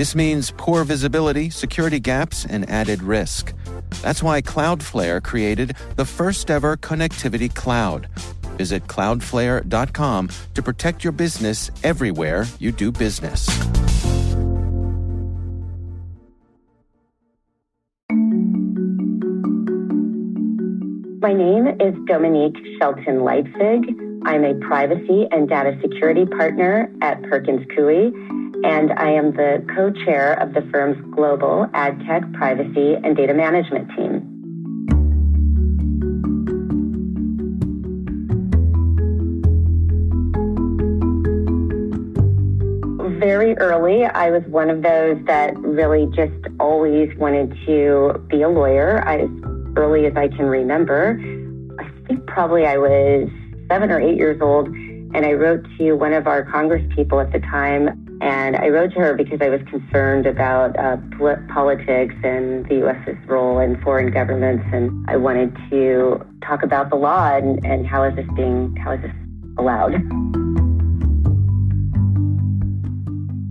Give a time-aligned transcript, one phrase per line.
[0.00, 3.52] This means poor visibility, security gaps, and added risk.
[4.00, 8.08] That's why Cloudflare created the first ever connectivity cloud.
[8.56, 13.46] Visit cloudflare.com to protect your business everywhere you do business.
[21.20, 23.94] My name is Dominique Shelton Leipzig.
[24.24, 28.10] I'm a privacy and data security partner at Perkins Coie,
[28.64, 33.34] and I am the co chair of the firm's global ad tech privacy and data
[33.34, 34.26] management team.
[43.18, 48.48] Very early, I was one of those that really just always wanted to be a
[48.48, 48.98] lawyer.
[49.06, 49.28] As
[49.76, 51.20] early as I can remember,
[51.78, 53.28] I think probably I was
[53.68, 57.40] seven or eight years old, and I wrote to one of our congresspeople at the
[57.40, 58.09] time.
[58.20, 60.98] And I wrote to her because I was concerned about uh,
[61.52, 66.96] politics and the U.S.'s role in foreign governments, and I wanted to talk about the
[66.96, 69.12] law and, and how is this being how is this
[69.58, 69.94] allowed.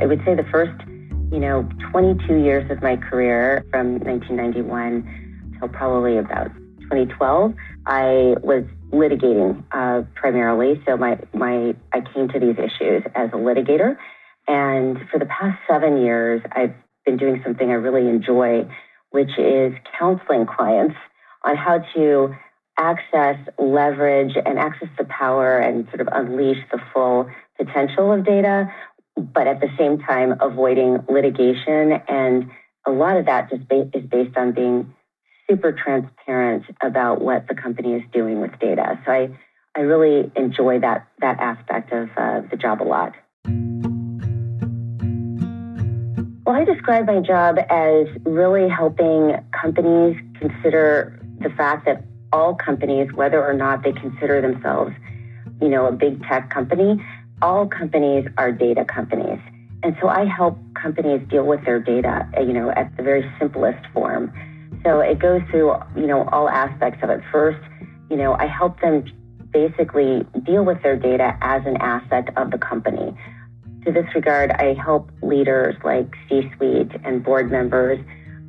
[0.00, 0.72] I would say the first,
[1.30, 6.50] you know, 22 years of my career from 1991 till probably about
[6.82, 7.54] 2012,
[7.86, 10.82] I was litigating uh, primarily.
[10.86, 13.96] So my my I came to these issues as a litigator,
[14.46, 18.68] and for the past seven years, I've been doing something I really enjoy,
[19.10, 20.96] which is counseling clients
[21.44, 22.34] on how to
[22.78, 28.72] access, leverage, and access the power and sort of unleash the full potential of data,
[29.16, 31.92] but at the same time avoiding litigation.
[32.08, 32.50] And
[32.86, 34.92] a lot of that just ba- is based on being
[35.48, 38.98] super transparent about what the company is doing with data.
[39.04, 39.28] So I,
[39.76, 43.14] I really enjoy that, that aspect of uh, the job a lot.
[46.46, 53.10] Well, I describe my job as really helping companies consider the fact that all companies,
[53.14, 54.92] whether or not they consider themselves,
[55.62, 57.02] you know, a big tech company,
[57.40, 59.38] all companies are data companies.
[59.82, 63.24] And so I help companies deal with their data, uh, you know, at the very
[63.38, 64.30] simplest form.
[64.84, 67.20] So it goes through, you know, all aspects of it.
[67.32, 67.60] First,
[68.10, 69.04] you know, I help them
[69.50, 73.16] basically deal with their data as an asset of the company.
[73.84, 77.98] To this regard, I help leaders like C suite and board members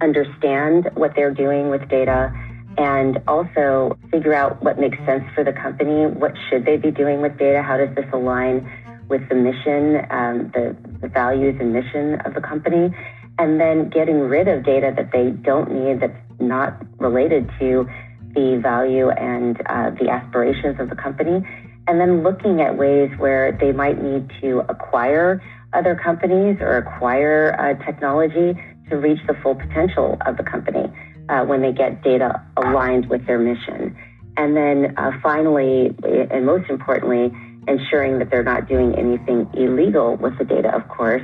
[0.02, 2.32] understand what they're doing with data
[2.78, 6.06] and also figure out what makes sense for the company.
[6.06, 7.62] What should they be doing with data?
[7.62, 8.70] How does this align
[9.10, 12.96] with the mission, um, the, the values and mission of the company?
[13.38, 17.90] And then getting rid of data that they don't need that's not related to
[18.34, 21.46] the value and uh, the aspirations of the company,
[21.88, 25.42] and then looking at ways where they might need to acquire
[25.74, 28.60] other companies or acquire uh, technology
[28.90, 30.92] to reach the full potential of the company
[31.30, 33.96] uh, when they get data aligned with their mission.
[34.38, 37.32] And then uh, finally, and most importantly,
[37.68, 41.24] ensuring that they're not doing anything illegal with the data, of course.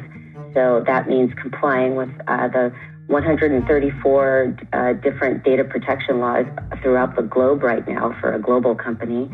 [0.54, 2.74] So that means complying with uh, the
[3.08, 6.46] 134 uh, different data protection laws
[6.82, 9.30] throughout the globe right now for a global company.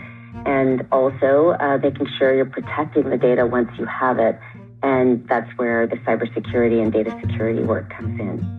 [0.47, 4.39] And also uh, making sure you're protecting the data once you have it.
[4.81, 8.57] And that's where the cybersecurity and data security work comes in.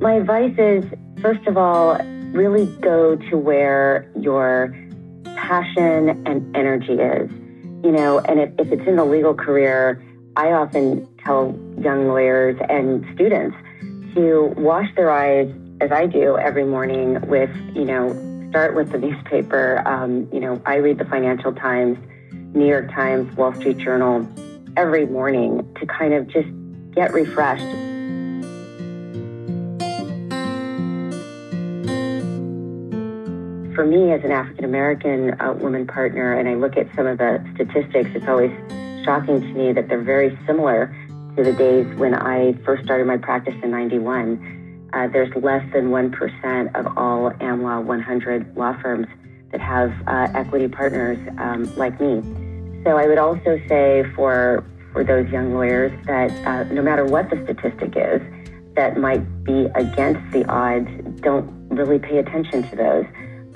[0.00, 0.84] My advice is
[1.20, 1.98] first of all,
[2.32, 4.76] really go to where your
[5.34, 7.45] passion and energy is.
[7.86, 10.02] You know, and if, if it's in the legal career,
[10.34, 13.56] I often tell young lawyers and students
[14.16, 15.48] to wash their eyes,
[15.80, 18.08] as I do every morning, with, you know,
[18.50, 19.86] start with the newspaper.
[19.86, 21.96] Um, you know, I read the Financial Times,
[22.32, 24.26] New York Times, Wall Street Journal
[24.76, 26.48] every morning to kind of just
[26.92, 27.85] get refreshed
[33.76, 37.18] for me as an African American uh, woman partner, and I look at some of
[37.18, 38.50] the statistics, it's always
[39.04, 40.92] shocking to me that they're very similar
[41.36, 44.90] to the days when I first started my practice in 91.
[44.94, 49.06] uh, there's less than 1% of all AmLaw 100 law firms
[49.52, 52.22] that have uh, equity partners um, like me.
[52.84, 57.28] So I would also say for for those young lawyers that uh, no matter what
[57.28, 58.22] the statistic is
[58.74, 60.88] that might be against the odds,
[61.20, 63.04] don't really pay attention to those.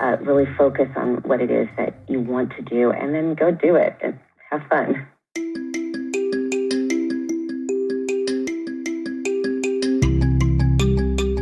[0.01, 3.51] Uh, really focus on what it is that you want to do and then go
[3.51, 4.17] do it and
[4.49, 5.07] have fun.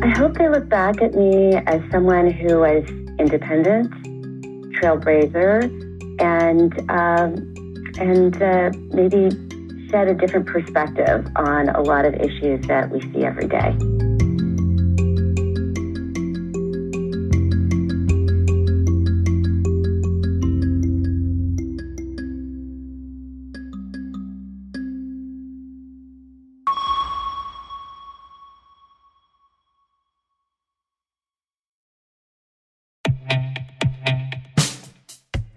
[0.03, 2.83] I hope they look back at me as someone who was
[3.17, 3.91] independent,
[4.75, 5.63] trailblazer,
[6.19, 7.53] and um,
[7.97, 9.29] and uh, maybe
[9.89, 13.98] shed a different perspective on a lot of issues that we see every day.